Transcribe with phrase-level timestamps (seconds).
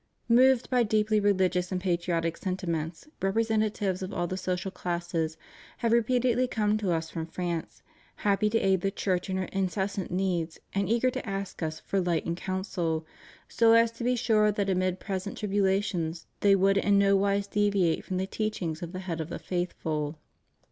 [0.29, 5.37] Moved by deeply religious and patriotic senti ments, representatives of all the social classes
[5.77, 7.83] have re peatedly come to Us from France,
[8.25, 12.01] happy to aid the Church in her incessant needs and eager to ask Us for
[12.01, 13.05] light and counsel,
[13.47, 18.17] so as to be sure that amid present tribulations they would in nowise deviate from
[18.17, 20.17] the teachings of the Head of the Faithful.